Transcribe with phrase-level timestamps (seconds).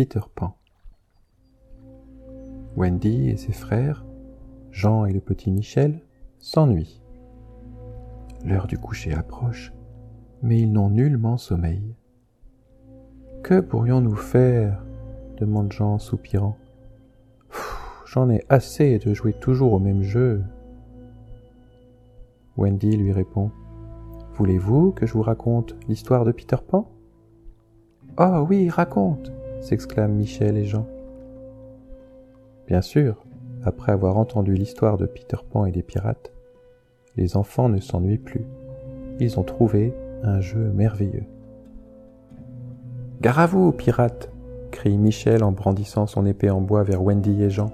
[0.00, 0.56] Peter Pan.
[2.74, 4.06] Wendy et ses frères,
[4.70, 6.00] Jean et le petit Michel,
[6.38, 7.02] s'ennuient.
[8.42, 9.74] L'heure du coucher approche,
[10.40, 11.96] mais ils n'ont nullement sommeil.
[13.42, 14.82] Que pourrions-nous faire?
[15.36, 16.56] demande Jean en soupirant.
[18.06, 20.42] J'en ai assez de jouer toujours au même jeu.
[22.56, 23.50] Wendy lui répond.
[24.32, 26.90] Voulez-vous que je vous raconte l'histoire de Peter Pan?
[28.18, 29.30] Oh oui, raconte
[29.60, 30.86] s'exclament Michel et Jean.
[32.66, 33.24] Bien sûr,
[33.64, 36.32] après avoir entendu l'histoire de Peter Pan et des pirates,
[37.16, 38.46] les enfants ne s'ennuient plus.
[39.18, 41.24] Ils ont trouvé un jeu merveilleux.
[43.20, 44.30] Gare à vous, pirates
[44.70, 47.70] crie Michel en brandissant son épée en bois vers Wendy et Jean.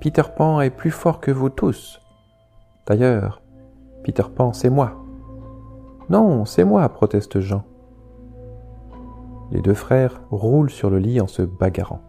[0.00, 2.00] Peter Pan est plus fort que vous tous.
[2.86, 3.40] D'ailleurs,
[4.02, 4.92] Peter Pan, c'est moi.
[6.10, 7.64] Non, c'est moi, proteste Jean.
[9.50, 12.02] Les deux frères roulent sur le lit en se bagarrant.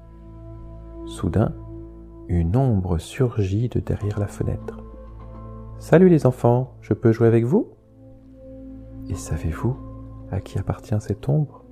[1.06, 1.54] Soudain,
[2.28, 4.78] une ombre surgit de derrière la fenêtre.
[5.80, 7.70] Salut les enfants, je peux jouer avec vous?
[9.08, 9.78] Et savez-vous
[10.31, 11.64] à qui appartient cette ombre?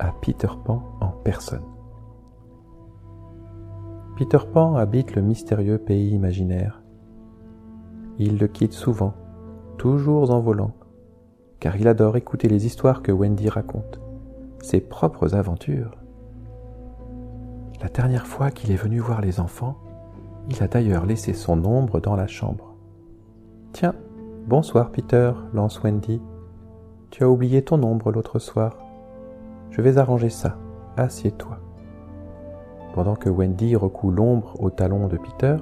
[0.00, 1.62] À Peter Pan en personne.
[4.16, 6.82] Peter Pan habite le mystérieux pays imaginaire.
[8.18, 9.14] Il le quitte souvent,
[9.78, 10.72] toujours en volant,
[11.60, 14.00] car il adore écouter les histoires que Wendy raconte
[14.62, 15.96] ses propres aventures.
[17.82, 19.76] La dernière fois qu'il est venu voir les enfants,
[20.48, 22.74] il a d'ailleurs laissé son ombre dans la chambre.
[23.72, 23.94] Tiens,
[24.46, 26.20] bonsoir Peter, lance Wendy.
[27.10, 28.76] Tu as oublié ton ombre l'autre soir.
[29.70, 30.58] Je vais arranger ça.
[30.96, 31.58] Assieds-toi.
[32.94, 35.56] Pendant que Wendy recoue l'ombre au talon de Peter,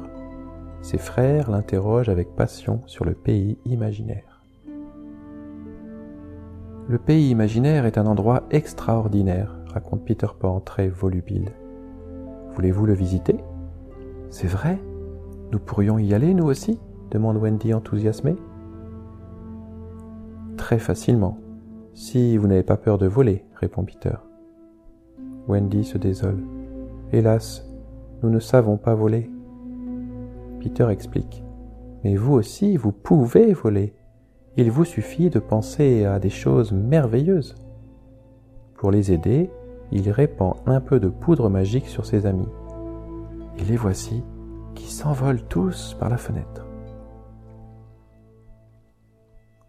[0.81, 4.28] ses frères l'interrogent avec passion sur le pays imaginaire.
[6.89, 11.53] Le pays imaginaire est un endroit extraordinaire, raconte Peter Pan très volubile.
[12.55, 13.37] Voulez-vous le visiter?
[14.31, 14.79] C'est vrai
[15.53, 16.81] Nous pourrions y aller, nous aussi?
[17.11, 18.37] demande Wendy enthousiasmée.
[20.57, 21.39] Très facilement,
[21.93, 24.17] si vous n'avez pas peur de voler, répond Peter.
[25.47, 26.43] Wendy se désole.
[27.13, 27.69] Hélas,
[28.23, 29.31] nous ne savons pas voler.
[30.61, 31.45] Peter explique.
[32.03, 33.95] Mais vous aussi, vous pouvez voler.
[34.59, 37.55] Il vous suffit de penser à des choses merveilleuses.
[38.75, 39.53] Pour les aider,
[39.93, 42.49] il répand un peu de poudre magique sur ses amis.
[43.57, 44.25] Et les voici
[44.75, 46.67] qui s'envolent tous par la fenêtre.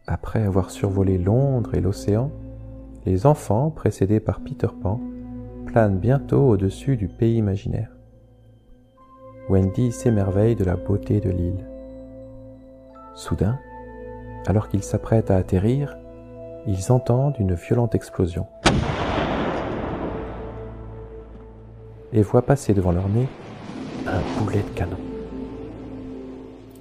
[0.07, 2.31] Après avoir survolé Londres et l'océan,
[3.05, 4.99] les enfants, précédés par Peter Pan,
[5.67, 7.91] planent bientôt au-dessus du pays imaginaire.
[9.49, 11.67] Wendy s'émerveille de la beauté de l'île.
[13.13, 13.59] Soudain,
[14.49, 15.95] alors qu'ils s'apprêtent à atterrir,
[16.65, 18.47] ils entendent une violente explosion
[22.11, 23.27] et voient passer devant leur nez
[24.07, 24.97] un boulet de canon.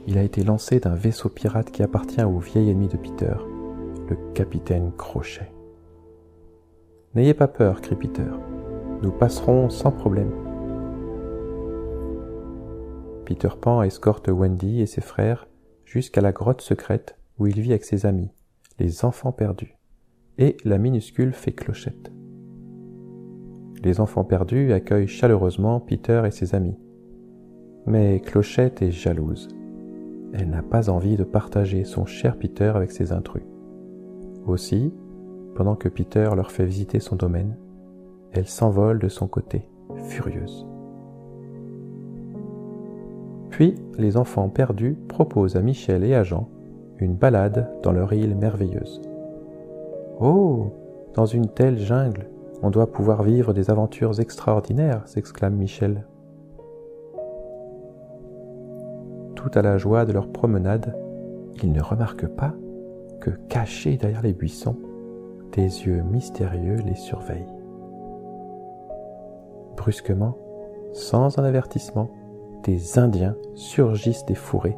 [0.06, 3.34] Il a été lancé d'un vaisseau pirate qui appartient au vieil ennemi de Peter,
[4.08, 5.52] le capitaine Crochet.
[7.14, 8.30] N'ayez pas peur, crie Peter.
[9.02, 10.32] Nous passerons sans problème.
[13.26, 15.48] Peter Pan escorte Wendy et ses frères
[15.84, 18.31] jusqu'à la grotte secrète où il vit avec ses amis,
[18.78, 19.76] les enfants perdus,
[20.38, 22.12] et la minuscule fée Clochette.
[23.84, 26.76] Les enfants perdus accueillent chaleureusement Peter et ses amis.
[27.87, 29.49] Mais Clochette est jalouse.
[30.32, 33.44] Elle n'a pas envie de partager son cher Peter avec ses intrus.
[34.47, 34.93] Aussi,
[35.55, 37.56] pendant que Peter leur fait visiter son domaine,
[38.32, 39.69] elle s'envole de son côté,
[40.09, 40.66] furieuse.
[43.50, 46.49] Puis, les enfants perdus proposent à Michel et à Jean
[47.00, 49.00] une balade dans leur île merveilleuse.
[50.20, 50.72] Oh
[51.14, 52.28] Dans une telle jungle,
[52.62, 56.04] on doit pouvoir vivre des aventures extraordinaires, s'exclame Michel.
[59.37, 60.97] Tout à la joie de leur promenade,
[61.62, 62.54] ils ne remarquent pas
[63.20, 64.76] que cachés derrière les buissons,
[65.53, 67.54] des yeux mystérieux les surveillent.
[69.76, 70.37] Brusquement,
[70.93, 72.11] sans un avertissement,
[72.64, 74.76] des Indiens surgissent des fourrés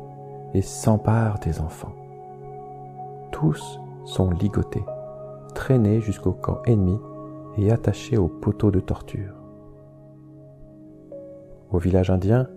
[0.53, 1.95] et s'emparent des enfants
[3.41, 4.85] tous sont ligotés,
[5.55, 6.99] traînés jusqu'au camp ennemi
[7.57, 9.35] et attachés aux poteaux de torture.
[11.73, 12.49] Au village indien,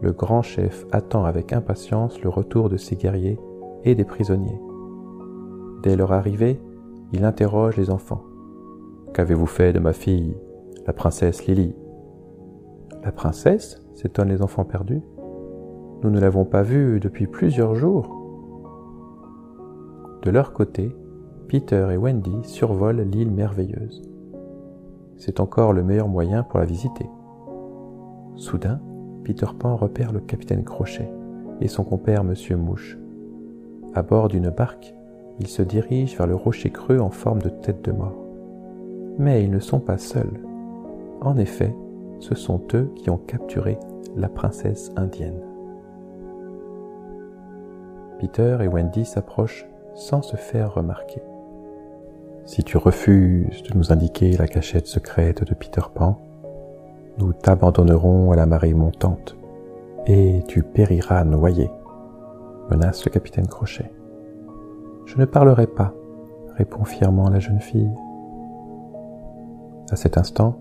[0.00, 3.38] le grand chef attend avec impatience le retour de ses guerriers
[3.84, 4.60] et des prisonniers.
[5.82, 6.58] Dès leur arrivée,
[7.12, 8.22] il interroge les enfants.
[9.12, 10.38] Qu'avez-vous fait de ma fille,
[10.86, 11.74] la princesse Lily
[13.04, 13.82] La princesse?
[13.94, 15.02] s'étonnent les enfants perdus.
[16.02, 18.19] Nous ne l'avons pas vue depuis plusieurs jours.
[20.22, 20.94] De leur côté,
[21.48, 24.02] Peter et Wendy survolent l'île merveilleuse.
[25.16, 27.06] c'est encore le meilleur moyen pour la visiter.
[28.36, 28.80] Soudain,
[29.24, 31.10] Peter Pan repère le capitaine Crochet
[31.60, 32.98] et son compère Monsieur Mouche.
[33.94, 34.94] À bord d'une barque,
[35.38, 38.24] ils se dirigent vers le rocher creux en forme de tête de mort.
[39.18, 40.40] Mais ils ne sont pas seuls.
[41.20, 41.74] En effet,
[42.18, 43.78] ce sont eux qui ont capturé
[44.16, 45.40] la princesse indienne.
[48.18, 51.22] Peter et Wendy s'approchent sans se faire remarquer.
[52.44, 56.18] Si tu refuses de nous indiquer la cachette secrète de Peter Pan,
[57.18, 59.36] nous t'abandonnerons à la marée montante
[60.06, 61.70] et tu périras noyé,
[62.70, 63.92] menace le capitaine Crochet.
[65.06, 65.92] Je ne parlerai pas,
[66.56, 67.90] répond fièrement la jeune fille.
[69.90, 70.56] À cet instant,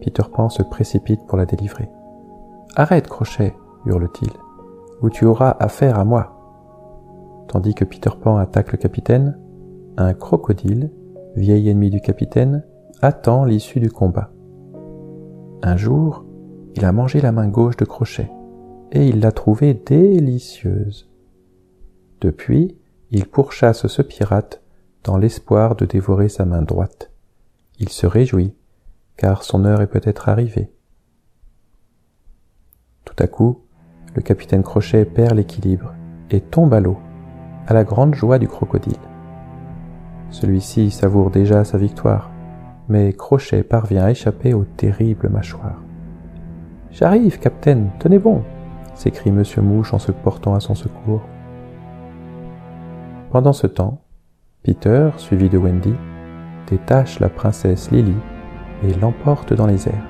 [0.00, 1.88] Peter Pan se précipite pour la délivrer.
[2.76, 3.54] Arrête, Crochet,
[3.86, 4.30] hurle-t-il,
[5.00, 6.33] ou tu auras affaire à moi.
[7.48, 9.38] Tandis que Peter Pan attaque le capitaine,
[9.96, 10.90] un crocodile,
[11.36, 12.64] vieil ennemi du capitaine,
[13.00, 14.30] attend l'issue du combat.
[15.62, 16.24] Un jour,
[16.74, 18.30] il a mangé la main gauche de Crochet,
[18.92, 21.08] et il l'a trouvée délicieuse.
[22.20, 22.76] Depuis,
[23.10, 24.62] il pourchasse ce pirate
[25.04, 27.10] dans l'espoir de dévorer sa main droite.
[27.78, 28.54] Il se réjouit,
[29.16, 30.72] car son heure est peut-être arrivée.
[33.04, 33.60] Tout à coup,
[34.14, 35.94] le capitaine Crochet perd l'équilibre
[36.30, 36.98] et tombe à l'eau,
[37.66, 38.94] à la grande joie du crocodile.
[40.30, 42.30] Celui-ci savoure déjà sa victoire
[42.88, 45.80] mais Crochet parvient à échapper aux terribles mâchoires.
[46.90, 48.42] J'arrive, capitaine, tenez bon
[48.94, 51.22] s'écrie Monsieur Mouche en se portant à son secours.
[53.32, 54.02] Pendant ce temps,
[54.62, 55.94] Peter, suivi de Wendy,
[56.70, 58.14] détache la princesse Lily
[58.84, 60.06] et l'emporte dans les airs.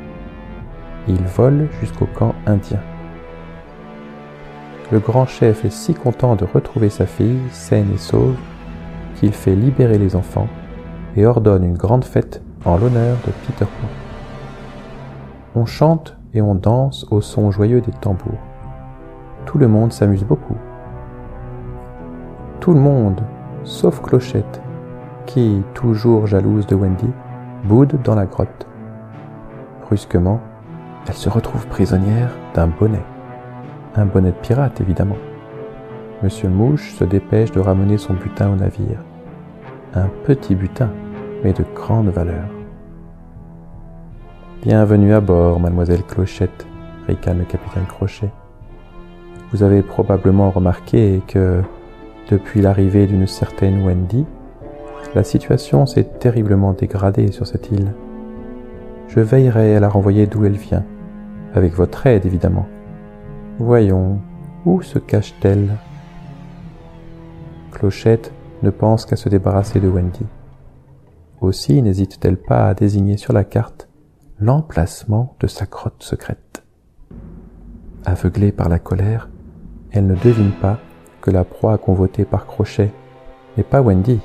[1.08, 2.80] Il vole jusqu'au camp indien.
[4.92, 8.36] Le grand chef est si content de retrouver sa fille, saine et sauve,
[9.16, 10.48] qu'il fait libérer les enfants
[11.16, 13.88] et ordonne une grande fête en l'honneur de Peter Pan.
[15.54, 18.40] On chante et on danse au son joyeux des tambours.
[19.46, 20.56] Tout le monde s'amuse beaucoup.
[22.60, 23.22] Tout le monde,
[23.62, 24.60] sauf Clochette,
[25.26, 27.10] qui, toujours jalouse de Wendy,
[27.64, 28.66] boude dans la grotte.
[29.82, 30.40] Brusquement,
[31.06, 33.04] elle se retrouve prisonnière d'un bonnet.
[33.96, 35.16] Un bonnet de pirate, évidemment.
[36.24, 38.98] Monsieur Mouche se dépêche de ramener son butin au navire.
[39.94, 40.90] Un petit butin,
[41.44, 42.48] mais de grande valeur.
[44.64, 46.66] Bienvenue à bord, mademoiselle Clochette,
[47.06, 48.30] ricane le capitaine Crochet.
[49.52, 51.62] Vous avez probablement remarqué que,
[52.28, 54.26] depuis l'arrivée d'une certaine Wendy,
[55.14, 57.92] la situation s'est terriblement dégradée sur cette île.
[59.06, 60.82] Je veillerai à la renvoyer d'où elle vient,
[61.54, 62.66] avec votre aide évidemment.
[63.60, 64.18] Voyons,
[64.66, 65.76] où se cache-t-elle?
[67.70, 68.32] Clochette
[68.64, 70.26] ne pense qu'à se débarrasser de Wendy.
[71.40, 73.88] Aussi n'hésite-t-elle pas à désigner sur la carte
[74.40, 76.64] l'emplacement de sa grotte secrète.
[78.04, 79.28] Aveuglée par la colère,
[79.92, 80.80] elle ne devine pas
[81.20, 82.90] que la proie convoitée par Crochet
[83.56, 84.18] n'est pas Wendy,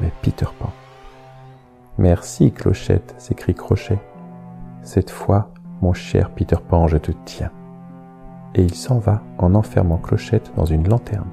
[0.00, 0.72] mais Peter Pan.
[1.96, 4.00] Merci, Clochette, s'écrie Crochet.
[4.82, 7.52] Cette fois, mon cher Peter Pan, je te tiens.
[8.54, 11.30] Et il s'en va en enfermant Clochette dans une lanterne.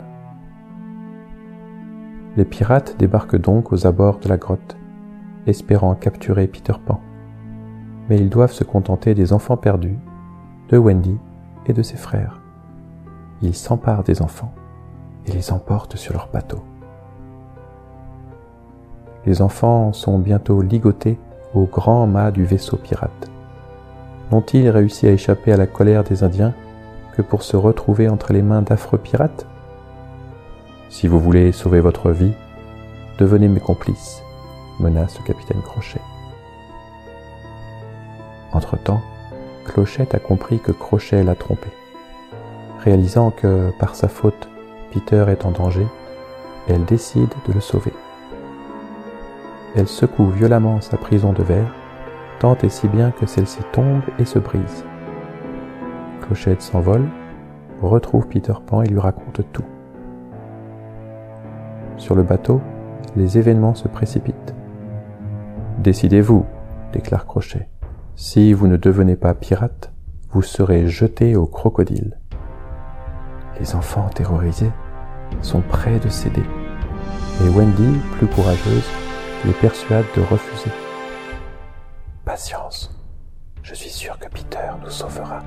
[2.37, 4.77] Les pirates débarquent donc aux abords de la grotte,
[5.47, 7.01] espérant capturer Peter Pan
[8.09, 9.97] mais ils doivent se contenter des enfants perdus,
[10.69, 11.17] de Wendy
[11.65, 12.41] et de ses frères.
[13.41, 14.53] Ils s'emparent des enfants
[15.25, 16.63] et les emportent sur leur bateau.
[19.25, 21.17] Les enfants sont bientôt ligotés
[21.53, 23.31] au grand mât du vaisseau pirate.
[24.31, 26.53] N'ont-ils réussi à échapper à la colère des Indiens
[27.15, 29.45] que pour se retrouver entre les mains d'affreux pirates
[30.89, 32.33] Si vous voulez sauver votre vie,
[33.17, 34.21] devenez mes complices,
[34.79, 36.01] menace le capitaine Crochet.
[38.51, 39.01] Entre-temps,
[39.65, 41.69] Clochette a compris que Crochet l'a trompé.
[42.83, 44.47] Réalisant que, par sa faute,
[44.91, 45.87] Peter est en danger,
[46.67, 47.93] elle décide de le sauver.
[49.75, 51.73] Elle secoue violemment sa prison de verre,
[52.39, 54.85] tant et si bien que celle-ci tombe et se brise.
[56.25, 57.07] Clochette s'envole,
[57.81, 59.65] retrouve Peter Pan et lui raconte tout.
[61.97, 62.61] Sur le bateau,
[63.15, 64.55] les événements se précipitent.
[65.79, 66.45] Décidez-vous,
[66.93, 67.69] déclare Crochet.
[68.15, 69.91] Si vous ne devenez pas pirate,
[70.31, 72.17] vous serez jeté au crocodile.
[73.59, 74.71] Les enfants terrorisés
[75.41, 76.43] sont prêts de céder,
[77.43, 78.89] et Wendy, plus courageuse,
[79.45, 80.71] les persuade de refuser.
[82.23, 82.99] Patience,
[83.61, 85.39] je suis sûre que Peter nous sauvera,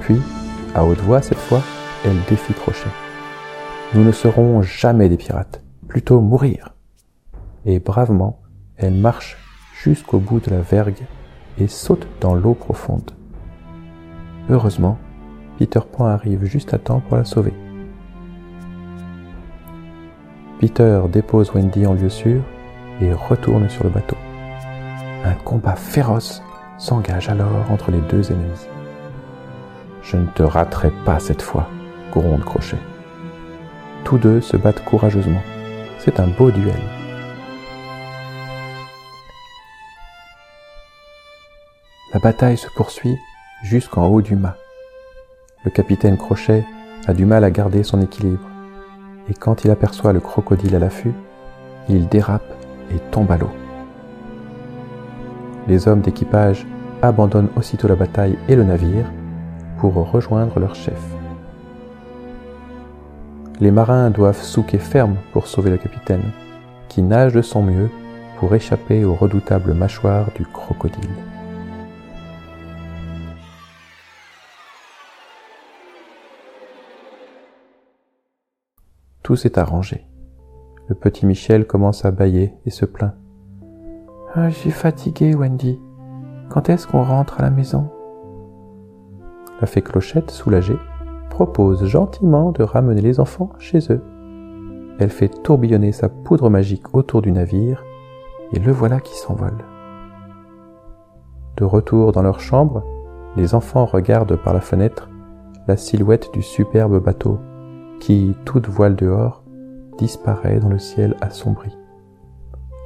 [0.00, 0.20] Puis,
[0.74, 1.62] à haute voix cette fois,
[2.04, 2.90] elle défie Crochet.
[3.94, 6.74] Nous ne serons jamais des pirates, plutôt mourir.
[7.64, 8.40] Et bravement,
[8.78, 9.38] Elle marche
[9.82, 11.06] jusqu'au bout de la vergue
[11.58, 13.12] et saute dans l'eau profonde.
[14.50, 14.98] Heureusement,
[15.58, 17.54] Peter Pan arrive juste à temps pour la sauver.
[20.60, 22.42] Peter dépose Wendy en lieu sûr
[23.00, 24.16] et retourne sur le bateau.
[25.24, 26.42] Un combat féroce
[26.78, 28.66] s'engage alors entre les deux ennemis.
[30.02, 31.68] Je ne te raterai pas cette fois,
[32.12, 32.78] gronde Crochet.
[34.04, 35.42] Tous deux se battent courageusement.
[35.98, 36.74] C'est un beau duel.
[42.14, 43.18] La bataille se poursuit
[43.62, 44.56] jusqu'en haut du mât.
[45.64, 46.64] Le capitaine Crochet
[47.06, 48.48] a du mal à garder son équilibre,
[49.28, 51.14] et quand il aperçoit le crocodile à l'affût,
[51.88, 52.54] il dérape
[52.94, 53.50] et tombe à l'eau.
[55.68, 56.66] Les hommes d'équipage
[57.02, 59.06] abandonnent aussitôt la bataille et le navire
[59.78, 61.00] pour rejoindre leur chef.
[63.58, 66.32] Les marins doivent souquer ferme pour sauver le capitaine,
[66.88, 67.90] qui nage de son mieux
[68.38, 71.10] pour échapper aux redoutables mâchoires du crocodile.
[79.22, 80.06] Tout s'est arrangé.
[80.88, 83.14] Le petit Michel commence à bâiller et se plaint.
[84.38, 85.80] Ah, je suis fatigué, Wendy.
[86.50, 87.88] Quand est-ce qu'on rentre à la maison?
[89.62, 90.76] La fée Clochette, soulagée,
[91.30, 94.02] propose gentiment de ramener les enfants chez eux.
[94.98, 97.82] Elle fait tourbillonner sa poudre magique autour du navire
[98.52, 99.64] et le voilà qui s'envole.
[101.56, 102.84] De retour dans leur chambre,
[103.36, 105.08] les enfants regardent par la fenêtre
[105.66, 107.38] la silhouette du superbe bateau
[108.00, 109.42] qui, toute voile dehors,
[109.96, 111.74] disparaît dans le ciel assombri.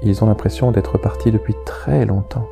[0.02, 2.46] Ils ont l'impression d'être partis depuis très longtemps.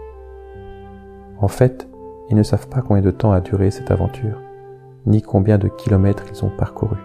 [1.40, 1.88] En fait,
[2.28, 4.38] ils ne savent pas combien de temps a duré cette aventure,
[5.06, 6.98] ni combien de kilomètres ils ont parcourus.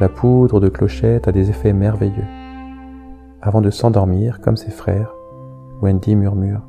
[0.00, 2.26] La poudre de clochette a des effets merveilleux.
[3.40, 5.14] Avant de s'endormir, comme ses frères,
[5.80, 6.62] Wendy murmure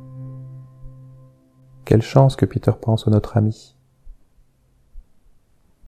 [1.84, 3.73] Quelle chance que Peter pense à notre ami.